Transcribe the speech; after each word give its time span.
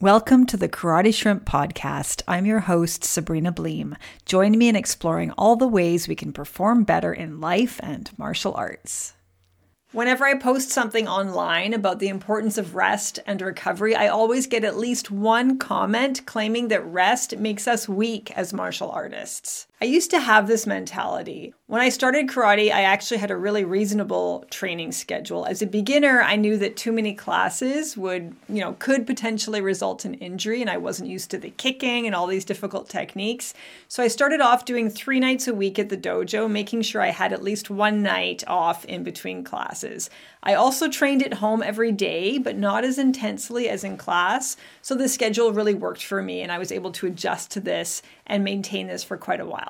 Welcome 0.00 0.44
to 0.46 0.56
the 0.56 0.68
Karate 0.68 1.14
Shrimp 1.14 1.44
Podcast. 1.44 2.22
I'm 2.26 2.46
your 2.46 2.60
host, 2.60 3.04
Sabrina 3.04 3.52
Bleem. 3.52 3.96
Join 4.26 4.58
me 4.58 4.68
in 4.68 4.74
exploring 4.74 5.30
all 5.38 5.54
the 5.54 5.68
ways 5.68 6.08
we 6.08 6.16
can 6.16 6.32
perform 6.32 6.82
better 6.82 7.12
in 7.12 7.40
life 7.40 7.78
and 7.80 8.10
martial 8.18 8.52
arts. 8.54 9.14
Whenever 9.92 10.24
I 10.24 10.34
post 10.34 10.70
something 10.70 11.06
online 11.06 11.72
about 11.72 12.00
the 12.00 12.08
importance 12.08 12.58
of 12.58 12.74
rest 12.74 13.20
and 13.24 13.40
recovery, 13.40 13.94
I 13.94 14.08
always 14.08 14.48
get 14.48 14.64
at 14.64 14.76
least 14.76 15.12
one 15.12 15.58
comment 15.58 16.26
claiming 16.26 16.68
that 16.68 16.84
rest 16.84 17.38
makes 17.38 17.68
us 17.68 17.88
weak 17.88 18.32
as 18.32 18.52
martial 18.52 18.90
artists. 18.90 19.68
I 19.80 19.86
used 19.86 20.10
to 20.12 20.20
have 20.20 20.46
this 20.46 20.66
mentality. 20.66 21.52
When 21.66 21.82
I 21.82 21.90
started 21.90 22.28
karate, 22.28 22.72
I 22.72 22.82
actually 22.82 23.18
had 23.18 23.30
a 23.30 23.36
really 23.36 23.64
reasonable 23.64 24.46
training 24.48 24.92
schedule. 24.92 25.44
As 25.44 25.60
a 25.60 25.66
beginner, 25.66 26.22
I 26.22 26.36
knew 26.36 26.56
that 26.58 26.76
too 26.76 26.92
many 26.92 27.12
classes 27.12 27.96
would, 27.96 28.34
you 28.48 28.60
know, 28.60 28.76
could 28.78 29.06
potentially 29.06 29.60
result 29.60 30.04
in 30.04 30.14
injury, 30.14 30.60
and 30.60 30.70
I 30.70 30.76
wasn't 30.76 31.10
used 31.10 31.30
to 31.32 31.38
the 31.38 31.50
kicking 31.50 32.06
and 32.06 32.14
all 32.14 32.26
these 32.26 32.44
difficult 32.44 32.88
techniques. 32.88 33.52
So 33.88 34.02
I 34.02 34.08
started 34.08 34.40
off 34.40 34.64
doing 34.64 34.88
three 34.88 35.20
nights 35.20 35.48
a 35.48 35.54
week 35.54 35.78
at 35.78 35.88
the 35.88 35.96
dojo, 35.96 36.50
making 36.50 36.82
sure 36.82 37.02
I 37.02 37.10
had 37.10 37.32
at 37.32 37.42
least 37.42 37.68
one 37.68 38.02
night 38.02 38.44
off 38.46 38.84
in 38.84 39.02
between 39.02 39.42
classes. 39.42 40.08
I 40.42 40.54
also 40.54 40.88
trained 40.88 41.22
at 41.22 41.34
home 41.34 41.62
every 41.62 41.92
day, 41.92 42.38
but 42.38 42.56
not 42.56 42.84
as 42.84 42.98
intensely 42.98 43.68
as 43.68 43.82
in 43.82 43.96
class. 43.96 44.56
So 44.82 44.94
the 44.94 45.08
schedule 45.08 45.52
really 45.52 45.74
worked 45.74 46.04
for 46.04 46.22
me, 46.22 46.42
and 46.42 46.52
I 46.52 46.58
was 46.58 46.70
able 46.70 46.92
to 46.92 47.06
adjust 47.06 47.50
to 47.52 47.60
this 47.60 48.02
and 48.26 48.44
maintain 48.44 48.86
this 48.86 49.02
for 49.02 49.16
quite 49.16 49.40
a 49.40 49.46
while. 49.46 49.63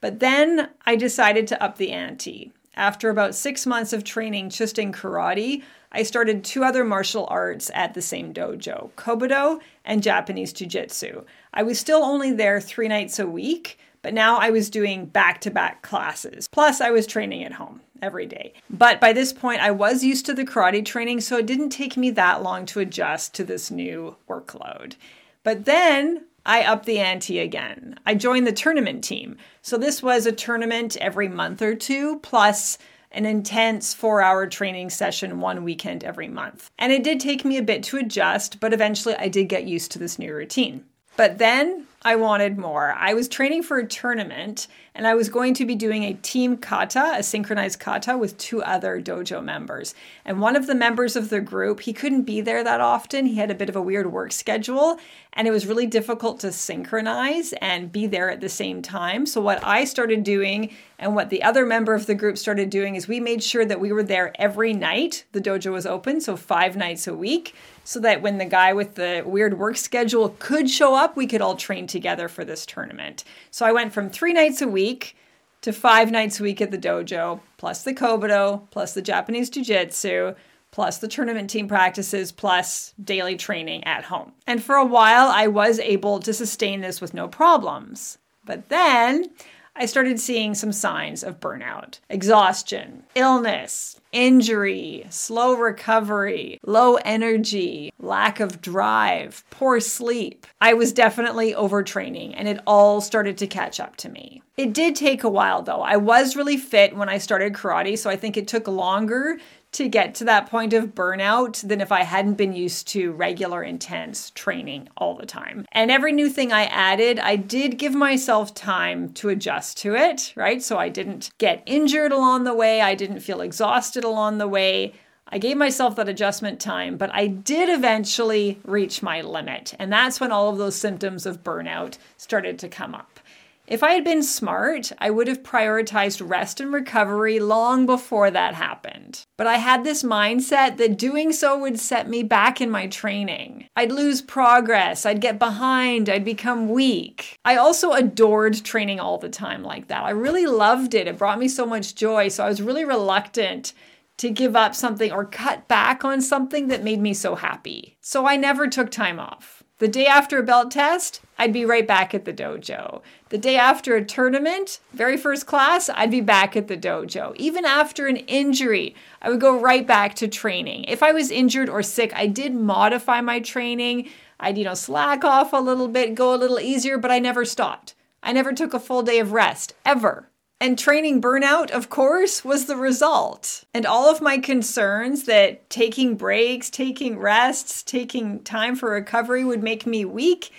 But 0.00 0.20
then 0.20 0.70
I 0.84 0.96
decided 0.96 1.46
to 1.48 1.62
up 1.62 1.78
the 1.78 1.92
ante. 1.92 2.52
After 2.74 3.08
about 3.08 3.34
six 3.34 3.64
months 3.64 3.92
of 3.92 4.04
training 4.04 4.50
just 4.50 4.78
in 4.78 4.92
karate, 4.92 5.62
I 5.90 6.02
started 6.02 6.44
two 6.44 6.62
other 6.62 6.84
martial 6.84 7.26
arts 7.30 7.70
at 7.74 7.94
the 7.94 8.02
same 8.02 8.34
dojo 8.34 8.90
Kobudo 8.96 9.60
and 9.84 10.02
Japanese 10.02 10.52
Jiu 10.52 10.66
Jitsu. 10.66 11.24
I 11.54 11.62
was 11.62 11.80
still 11.80 12.02
only 12.04 12.32
there 12.32 12.60
three 12.60 12.88
nights 12.88 13.18
a 13.18 13.26
week, 13.26 13.78
but 14.02 14.12
now 14.12 14.36
I 14.36 14.50
was 14.50 14.68
doing 14.68 15.06
back 15.06 15.40
to 15.40 15.50
back 15.50 15.80
classes. 15.80 16.48
Plus, 16.52 16.82
I 16.82 16.90
was 16.90 17.06
training 17.06 17.44
at 17.44 17.54
home 17.54 17.80
every 18.02 18.26
day. 18.26 18.52
But 18.68 19.00
by 19.00 19.14
this 19.14 19.32
point, 19.32 19.62
I 19.62 19.70
was 19.70 20.04
used 20.04 20.26
to 20.26 20.34
the 20.34 20.44
karate 20.44 20.84
training, 20.84 21.22
so 21.22 21.38
it 21.38 21.46
didn't 21.46 21.70
take 21.70 21.96
me 21.96 22.10
that 22.10 22.42
long 22.42 22.66
to 22.66 22.80
adjust 22.80 23.34
to 23.34 23.44
this 23.44 23.70
new 23.70 24.16
workload. 24.28 24.96
But 25.42 25.64
then 25.64 26.26
I 26.46 26.62
upped 26.62 26.86
the 26.86 27.00
ante 27.00 27.40
again. 27.40 27.98
I 28.06 28.14
joined 28.14 28.46
the 28.46 28.52
tournament 28.52 29.02
team. 29.02 29.36
So 29.62 29.76
this 29.76 30.00
was 30.00 30.24
a 30.24 30.32
tournament 30.32 30.96
every 30.98 31.28
month 31.28 31.60
or 31.60 31.74
two, 31.74 32.20
plus 32.20 32.78
an 33.10 33.26
intense 33.26 33.92
four 33.92 34.22
hour 34.22 34.46
training 34.46 34.90
session 34.90 35.40
one 35.40 35.64
weekend 35.64 36.04
every 36.04 36.28
month. 36.28 36.70
And 36.78 36.92
it 36.92 37.02
did 37.02 37.18
take 37.18 37.44
me 37.44 37.56
a 37.56 37.62
bit 37.62 37.82
to 37.84 37.96
adjust, 37.96 38.60
but 38.60 38.72
eventually 38.72 39.16
I 39.16 39.28
did 39.28 39.48
get 39.48 39.64
used 39.64 39.90
to 39.92 39.98
this 39.98 40.20
new 40.20 40.32
routine. 40.32 40.84
But 41.16 41.38
then 41.38 41.85
I 42.06 42.14
wanted 42.14 42.56
more. 42.56 42.94
I 42.96 43.14
was 43.14 43.26
training 43.26 43.64
for 43.64 43.78
a 43.78 43.86
tournament 43.86 44.68
and 44.94 45.08
I 45.08 45.14
was 45.14 45.28
going 45.28 45.54
to 45.54 45.66
be 45.66 45.74
doing 45.74 46.04
a 46.04 46.14
team 46.14 46.56
kata, 46.56 47.14
a 47.16 47.22
synchronized 47.24 47.80
kata 47.80 48.16
with 48.16 48.38
two 48.38 48.62
other 48.62 49.02
dojo 49.02 49.42
members. 49.42 49.92
And 50.24 50.40
one 50.40 50.54
of 50.54 50.68
the 50.68 50.74
members 50.76 51.16
of 51.16 51.30
the 51.30 51.40
group, 51.40 51.80
he 51.80 51.92
couldn't 51.92 52.22
be 52.22 52.40
there 52.40 52.62
that 52.62 52.80
often. 52.80 53.26
He 53.26 53.34
had 53.34 53.50
a 53.50 53.56
bit 53.56 53.68
of 53.68 53.74
a 53.74 53.82
weird 53.82 54.12
work 54.12 54.30
schedule 54.30 55.00
and 55.32 55.48
it 55.48 55.50
was 55.50 55.66
really 55.66 55.86
difficult 55.86 56.38
to 56.40 56.52
synchronize 56.52 57.52
and 57.54 57.90
be 57.90 58.06
there 58.06 58.30
at 58.30 58.40
the 58.40 58.48
same 58.48 58.82
time. 58.82 59.26
So, 59.26 59.40
what 59.40 59.62
I 59.64 59.84
started 59.84 60.22
doing 60.22 60.72
and 60.98 61.14
what 61.14 61.28
the 61.28 61.42
other 61.42 61.66
member 61.66 61.92
of 61.92 62.06
the 62.06 62.14
group 62.14 62.38
started 62.38 62.70
doing 62.70 62.94
is 62.94 63.06
we 63.06 63.20
made 63.20 63.42
sure 63.42 63.66
that 63.66 63.80
we 63.80 63.92
were 63.92 64.04
there 64.04 64.32
every 64.40 64.72
night 64.72 65.24
the 65.32 65.40
dojo 65.40 65.72
was 65.72 65.86
open, 65.86 66.20
so 66.22 66.36
five 66.36 66.76
nights 66.76 67.06
a 67.06 67.14
week 67.14 67.54
so 67.84 68.00
that 68.00 68.22
when 68.22 68.38
the 68.38 68.44
guy 68.44 68.72
with 68.72 68.96
the 68.96 69.22
weird 69.24 69.58
work 69.58 69.76
schedule 69.76 70.34
could 70.38 70.68
show 70.68 70.96
up, 70.96 71.16
we 71.16 71.26
could 71.26 71.40
all 71.40 71.54
train 71.54 71.86
together 71.86 71.95
for 72.28 72.44
this 72.44 72.66
tournament. 72.66 73.24
So 73.50 73.66
I 73.66 73.72
went 73.72 73.92
from 73.92 74.10
three 74.10 74.32
nights 74.32 74.60
a 74.62 74.68
week 74.68 75.16
to 75.62 75.72
five 75.72 76.10
nights 76.10 76.38
a 76.38 76.42
week 76.42 76.60
at 76.60 76.70
the 76.70 76.78
dojo, 76.78 77.40
plus 77.56 77.82
the 77.82 77.94
Kobudo, 77.94 78.70
plus 78.70 78.94
the 78.94 79.02
Japanese 79.02 79.50
Jiu 79.50 79.64
Jitsu, 79.64 80.34
plus 80.70 80.98
the 80.98 81.08
tournament 81.08 81.50
team 81.50 81.68
practices, 81.68 82.30
plus 82.32 82.94
daily 83.02 83.36
training 83.36 83.82
at 83.84 84.04
home. 84.04 84.32
And 84.46 84.62
for 84.62 84.76
a 84.76 84.84
while, 84.84 85.28
I 85.28 85.46
was 85.46 85.78
able 85.78 86.20
to 86.20 86.34
sustain 86.34 86.82
this 86.82 87.00
with 87.00 87.14
no 87.14 87.28
problems. 87.28 88.18
But 88.44 88.68
then 88.68 89.30
I 89.78 89.84
started 89.84 90.18
seeing 90.18 90.54
some 90.54 90.72
signs 90.72 91.22
of 91.22 91.38
burnout, 91.38 92.00
exhaustion, 92.08 93.02
illness, 93.14 94.00
injury, 94.10 95.04
slow 95.10 95.54
recovery, 95.54 96.58
low 96.64 96.96
energy, 96.96 97.92
lack 97.98 98.40
of 98.40 98.62
drive, 98.62 99.44
poor 99.50 99.78
sleep. 99.80 100.46
I 100.62 100.72
was 100.72 100.94
definitely 100.94 101.52
overtraining 101.52 102.32
and 102.34 102.48
it 102.48 102.60
all 102.66 103.02
started 103.02 103.36
to 103.36 103.46
catch 103.46 103.78
up 103.78 103.96
to 103.96 104.08
me. 104.08 104.42
It 104.56 104.72
did 104.72 104.96
take 104.96 105.22
a 105.22 105.28
while 105.28 105.60
though. 105.60 105.82
I 105.82 105.98
was 105.98 106.36
really 106.36 106.56
fit 106.56 106.96
when 106.96 107.10
I 107.10 107.18
started 107.18 107.52
karate, 107.52 107.98
so 107.98 108.08
I 108.08 108.16
think 108.16 108.38
it 108.38 108.48
took 108.48 108.66
longer 108.66 109.36
to 109.76 109.88
get 109.88 110.14
to 110.16 110.24
that 110.24 110.50
point 110.50 110.72
of 110.72 110.94
burnout 110.94 111.66
than 111.66 111.82
if 111.82 111.92
I 111.92 112.02
hadn't 112.02 112.34
been 112.34 112.54
used 112.54 112.88
to 112.88 113.12
regular 113.12 113.62
intense 113.62 114.30
training 114.30 114.88
all 114.96 115.14
the 115.14 115.26
time. 115.26 115.66
And 115.70 115.90
every 115.90 116.12
new 116.12 116.30
thing 116.30 116.50
I 116.50 116.64
added, 116.64 117.18
I 117.18 117.36
did 117.36 117.78
give 117.78 117.94
myself 117.94 118.54
time 118.54 119.12
to 119.14 119.28
adjust 119.28 119.76
to 119.78 119.94
it, 119.94 120.32
right? 120.34 120.62
So 120.62 120.78
I 120.78 120.88
didn't 120.88 121.30
get 121.36 121.62
injured 121.66 122.12
along 122.12 122.44
the 122.44 122.54
way, 122.54 122.80
I 122.80 122.94
didn't 122.94 123.20
feel 123.20 123.42
exhausted 123.42 124.02
along 124.02 124.38
the 124.38 124.48
way. 124.48 124.94
I 125.28 125.38
gave 125.38 125.56
myself 125.56 125.96
that 125.96 126.08
adjustment 126.08 126.60
time, 126.60 126.96
but 126.96 127.12
I 127.12 127.26
did 127.26 127.68
eventually 127.68 128.60
reach 128.64 129.02
my 129.02 129.20
limit. 129.22 129.74
And 129.78 129.92
that's 129.92 130.20
when 130.20 130.30
all 130.30 130.48
of 130.48 130.58
those 130.58 130.76
symptoms 130.76 131.26
of 131.26 131.42
burnout 131.42 131.98
started 132.16 132.60
to 132.60 132.68
come 132.68 132.94
up. 132.94 133.18
If 133.66 133.82
I 133.82 133.92
had 133.92 134.04
been 134.04 134.22
smart, 134.22 134.92
I 134.98 135.10
would 135.10 135.26
have 135.26 135.42
prioritized 135.42 136.26
rest 136.28 136.60
and 136.60 136.72
recovery 136.72 137.40
long 137.40 137.84
before 137.84 138.30
that 138.30 138.54
happened. 138.54 139.26
But 139.36 139.48
I 139.48 139.56
had 139.56 139.82
this 139.82 140.04
mindset 140.04 140.76
that 140.76 140.96
doing 140.96 141.32
so 141.32 141.58
would 141.58 141.80
set 141.80 142.08
me 142.08 142.22
back 142.22 142.60
in 142.60 142.70
my 142.70 142.86
training. 142.86 143.68
I'd 143.74 143.90
lose 143.90 144.22
progress, 144.22 145.04
I'd 145.04 145.20
get 145.20 145.40
behind, 145.40 146.08
I'd 146.08 146.24
become 146.24 146.68
weak. 146.68 147.40
I 147.44 147.56
also 147.56 147.90
adored 147.92 148.64
training 148.64 149.00
all 149.00 149.18
the 149.18 149.28
time 149.28 149.64
like 149.64 149.88
that. 149.88 150.04
I 150.04 150.10
really 150.10 150.46
loved 150.46 150.94
it. 150.94 151.08
It 151.08 151.18
brought 151.18 151.40
me 151.40 151.48
so 151.48 151.66
much 151.66 151.96
joy. 151.96 152.28
So 152.28 152.44
I 152.44 152.48
was 152.48 152.62
really 152.62 152.84
reluctant 152.84 153.72
to 154.18 154.30
give 154.30 154.54
up 154.54 154.74
something 154.74 155.10
or 155.10 155.24
cut 155.24 155.66
back 155.66 156.04
on 156.04 156.22
something 156.22 156.68
that 156.68 156.84
made 156.84 157.00
me 157.00 157.12
so 157.12 157.34
happy. 157.34 157.96
So 158.00 158.26
I 158.26 158.36
never 158.36 158.68
took 158.68 158.90
time 158.90 159.18
off. 159.18 159.64
The 159.78 159.88
day 159.88 160.06
after 160.06 160.38
a 160.38 160.42
belt 160.42 160.70
test, 160.70 161.20
I'd 161.38 161.52
be 161.52 161.64
right 161.64 161.86
back 161.86 162.14
at 162.14 162.24
the 162.24 162.32
dojo. 162.32 163.02
The 163.28 163.38
day 163.38 163.56
after 163.56 163.94
a 163.94 164.04
tournament, 164.04 164.80
very 164.92 165.16
first 165.16 165.46
class, 165.46 165.90
I'd 165.92 166.10
be 166.10 166.20
back 166.20 166.56
at 166.56 166.68
the 166.68 166.76
dojo. 166.76 167.34
Even 167.36 167.64
after 167.64 168.06
an 168.06 168.16
injury, 168.16 168.94
I 169.20 169.30
would 169.30 169.40
go 169.40 169.58
right 169.58 169.86
back 169.86 170.14
to 170.16 170.28
training. 170.28 170.84
If 170.84 171.02
I 171.02 171.12
was 171.12 171.30
injured 171.30 171.68
or 171.68 171.82
sick, 171.82 172.12
I 172.14 172.26
did 172.26 172.54
modify 172.54 173.20
my 173.20 173.40
training. 173.40 174.08
I'd, 174.40 174.58
you 174.58 174.64
know, 174.64 174.74
slack 174.74 175.24
off 175.24 175.52
a 175.52 175.56
little 175.56 175.88
bit, 175.88 176.14
go 176.14 176.34
a 176.34 176.36
little 176.36 176.60
easier, 176.60 176.98
but 176.98 177.10
I 177.10 177.18
never 177.18 177.44
stopped. 177.44 177.94
I 178.22 178.32
never 178.32 178.52
took 178.52 178.74
a 178.74 178.80
full 178.80 179.02
day 179.02 179.18
of 179.18 179.32
rest, 179.32 179.74
ever. 179.84 180.30
And 180.58 180.78
training 180.78 181.20
burnout, 181.20 181.70
of 181.70 181.90
course, 181.90 182.42
was 182.42 182.64
the 182.64 182.76
result. 182.76 183.64
And 183.74 183.84
all 183.84 184.10
of 184.10 184.22
my 184.22 184.38
concerns 184.38 185.24
that 185.24 185.68
taking 185.68 186.16
breaks, 186.16 186.70
taking 186.70 187.18
rests, 187.18 187.82
taking 187.82 188.42
time 188.42 188.74
for 188.74 188.90
recovery 188.90 189.44
would 189.44 189.62
make 189.62 189.86
me 189.86 190.06
weak 190.06 190.50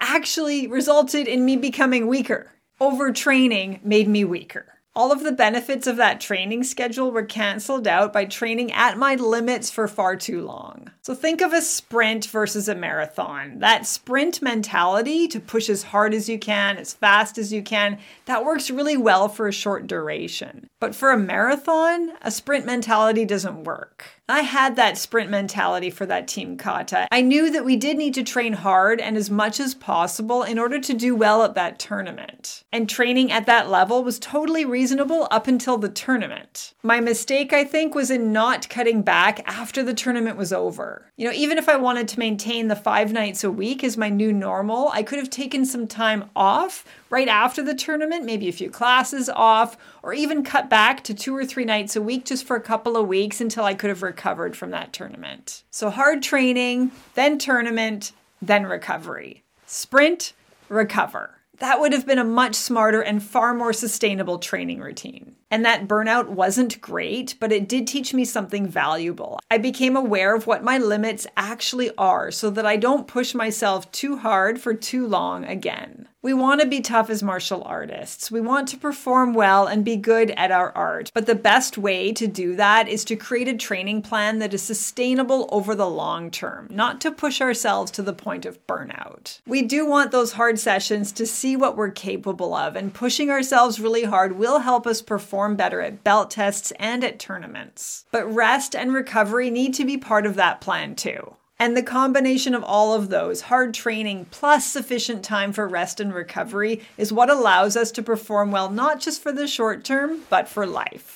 actually 0.00 0.66
resulted 0.66 1.26
in 1.28 1.44
me 1.44 1.56
becoming 1.56 2.06
weaker. 2.06 2.52
Overtraining 2.80 3.82
made 3.84 4.08
me 4.08 4.24
weaker. 4.24 4.76
All 4.96 5.12
of 5.12 5.22
the 5.22 5.32
benefits 5.32 5.86
of 5.86 5.98
that 5.98 6.22
training 6.22 6.64
schedule 6.64 7.10
were 7.10 7.22
canceled 7.22 7.86
out 7.86 8.14
by 8.14 8.24
training 8.24 8.72
at 8.72 8.96
my 8.96 9.14
limits 9.14 9.70
for 9.70 9.86
far 9.86 10.16
too 10.16 10.40
long. 10.40 10.90
So 11.02 11.14
think 11.14 11.42
of 11.42 11.52
a 11.52 11.60
sprint 11.60 12.24
versus 12.24 12.66
a 12.66 12.74
marathon. 12.74 13.58
That 13.58 13.86
sprint 13.86 14.40
mentality 14.40 15.28
to 15.28 15.38
push 15.38 15.68
as 15.68 15.82
hard 15.82 16.14
as 16.14 16.30
you 16.30 16.38
can, 16.38 16.78
as 16.78 16.94
fast 16.94 17.36
as 17.36 17.52
you 17.52 17.62
can, 17.62 17.98
that 18.24 18.42
works 18.42 18.70
really 18.70 18.96
well 18.96 19.28
for 19.28 19.46
a 19.46 19.52
short 19.52 19.86
duration. 19.86 20.66
But 20.80 20.94
for 20.94 21.10
a 21.10 21.18
marathon, 21.18 22.12
a 22.22 22.30
sprint 22.30 22.64
mentality 22.64 23.26
doesn't 23.26 23.64
work. 23.64 24.15
I 24.28 24.40
had 24.40 24.74
that 24.74 24.98
sprint 24.98 25.30
mentality 25.30 25.88
for 25.88 26.04
that 26.06 26.26
team 26.26 26.56
kata. 26.56 27.06
I 27.12 27.20
knew 27.20 27.48
that 27.52 27.64
we 27.64 27.76
did 27.76 27.96
need 27.96 28.14
to 28.14 28.24
train 28.24 28.54
hard 28.54 29.00
and 29.00 29.16
as 29.16 29.30
much 29.30 29.60
as 29.60 29.72
possible 29.72 30.42
in 30.42 30.58
order 30.58 30.80
to 30.80 30.94
do 30.94 31.14
well 31.14 31.44
at 31.44 31.54
that 31.54 31.78
tournament. 31.78 32.64
And 32.72 32.88
training 32.88 33.30
at 33.30 33.46
that 33.46 33.70
level 33.70 34.02
was 34.02 34.18
totally 34.18 34.64
reasonable 34.64 35.28
up 35.30 35.46
until 35.46 35.78
the 35.78 35.88
tournament. 35.88 36.74
My 36.82 36.98
mistake, 36.98 37.52
I 37.52 37.62
think, 37.62 37.94
was 37.94 38.10
in 38.10 38.32
not 38.32 38.68
cutting 38.68 39.02
back 39.02 39.42
after 39.46 39.84
the 39.84 39.94
tournament 39.94 40.36
was 40.36 40.52
over. 40.52 41.12
You 41.16 41.26
know, 41.26 41.32
even 41.32 41.56
if 41.56 41.68
I 41.68 41.76
wanted 41.76 42.08
to 42.08 42.18
maintain 42.18 42.66
the 42.66 42.74
five 42.74 43.12
nights 43.12 43.44
a 43.44 43.50
week 43.50 43.84
as 43.84 43.96
my 43.96 44.08
new 44.08 44.32
normal, 44.32 44.88
I 44.88 45.04
could 45.04 45.20
have 45.20 45.30
taken 45.30 45.64
some 45.64 45.86
time 45.86 46.30
off 46.34 46.84
right 47.10 47.28
after 47.28 47.62
the 47.62 47.74
tournament, 47.74 48.24
maybe 48.24 48.48
a 48.48 48.52
few 48.52 48.70
classes 48.70 49.28
off, 49.28 49.76
or 50.02 50.12
even 50.12 50.42
cut 50.42 50.68
back 50.68 51.04
to 51.04 51.14
two 51.14 51.34
or 51.34 51.44
three 51.44 51.64
nights 51.64 51.94
a 51.94 52.02
week 52.02 52.24
just 52.24 52.44
for 52.44 52.56
a 52.56 52.60
couple 52.60 52.96
of 52.96 53.06
weeks 53.06 53.40
until 53.40 53.64
I 53.64 53.74
could 53.74 53.90
have 53.90 54.02
recovered 54.16 54.56
from 54.56 54.70
that 54.70 54.94
tournament. 54.94 55.62
So 55.70 55.90
hard 55.90 56.22
training, 56.22 56.90
then 57.14 57.36
tournament, 57.38 58.12
then 58.40 58.64
recovery. 58.64 59.44
Sprint, 59.66 60.32
recover. 60.70 61.32
That 61.58 61.80
would 61.80 61.92
have 61.92 62.06
been 62.06 62.18
a 62.18 62.24
much 62.24 62.54
smarter 62.54 63.02
and 63.02 63.22
far 63.22 63.52
more 63.52 63.74
sustainable 63.74 64.38
training 64.38 64.80
routine. 64.80 65.36
And 65.50 65.64
that 65.64 65.86
burnout 65.86 66.28
wasn't 66.28 66.80
great, 66.80 67.34
but 67.38 67.52
it 67.52 67.68
did 67.68 67.86
teach 67.86 68.14
me 68.14 68.24
something 68.24 68.66
valuable. 68.66 69.38
I 69.50 69.58
became 69.58 69.96
aware 69.96 70.34
of 70.34 70.46
what 70.46 70.64
my 70.64 70.78
limits 70.78 71.26
actually 71.36 71.90
are 71.98 72.30
so 72.30 72.48
that 72.50 72.66
I 72.66 72.76
don't 72.76 73.06
push 73.06 73.34
myself 73.34 73.90
too 73.92 74.16
hard 74.16 74.58
for 74.60 74.72
too 74.72 75.06
long 75.06 75.44
again. 75.44 76.08
We 76.26 76.34
want 76.34 76.60
to 76.60 76.66
be 76.66 76.80
tough 76.80 77.08
as 77.08 77.22
martial 77.22 77.62
artists. 77.62 78.32
We 78.32 78.40
want 78.40 78.66
to 78.70 78.76
perform 78.76 79.32
well 79.32 79.68
and 79.68 79.84
be 79.84 79.94
good 79.94 80.32
at 80.32 80.50
our 80.50 80.72
art. 80.72 81.12
But 81.14 81.26
the 81.26 81.36
best 81.36 81.78
way 81.78 82.12
to 82.14 82.26
do 82.26 82.56
that 82.56 82.88
is 82.88 83.04
to 83.04 83.14
create 83.14 83.46
a 83.46 83.56
training 83.56 84.02
plan 84.02 84.40
that 84.40 84.52
is 84.52 84.60
sustainable 84.60 85.48
over 85.52 85.76
the 85.76 85.88
long 85.88 86.32
term, 86.32 86.66
not 86.68 87.00
to 87.02 87.12
push 87.12 87.40
ourselves 87.40 87.92
to 87.92 88.02
the 88.02 88.12
point 88.12 88.44
of 88.44 88.66
burnout. 88.66 89.40
We 89.46 89.62
do 89.62 89.86
want 89.86 90.10
those 90.10 90.32
hard 90.32 90.58
sessions 90.58 91.12
to 91.12 91.26
see 91.28 91.54
what 91.54 91.76
we're 91.76 91.92
capable 91.92 92.54
of, 92.54 92.74
and 92.74 92.92
pushing 92.92 93.30
ourselves 93.30 93.78
really 93.78 94.02
hard 94.02 94.36
will 94.36 94.58
help 94.58 94.84
us 94.84 95.02
perform 95.02 95.54
better 95.54 95.80
at 95.80 96.02
belt 96.02 96.32
tests 96.32 96.72
and 96.80 97.04
at 97.04 97.20
tournaments. 97.20 98.04
But 98.10 98.26
rest 98.26 98.74
and 98.74 98.92
recovery 98.92 99.48
need 99.48 99.74
to 99.74 99.84
be 99.84 99.96
part 99.96 100.26
of 100.26 100.34
that 100.34 100.60
plan 100.60 100.96
too. 100.96 101.36
And 101.58 101.74
the 101.74 101.82
combination 101.82 102.54
of 102.54 102.62
all 102.62 102.92
of 102.92 103.08
those, 103.08 103.42
hard 103.42 103.72
training 103.72 104.26
plus 104.30 104.66
sufficient 104.66 105.24
time 105.24 105.52
for 105.54 105.66
rest 105.66 106.00
and 106.00 106.12
recovery, 106.12 106.82
is 106.98 107.12
what 107.12 107.30
allows 107.30 107.76
us 107.76 107.90
to 107.92 108.02
perform 108.02 108.50
well 108.50 108.70
not 108.70 109.00
just 109.00 109.22
for 109.22 109.32
the 109.32 109.48
short 109.48 109.82
term, 109.82 110.22
but 110.28 110.48
for 110.48 110.66
life. 110.66 111.15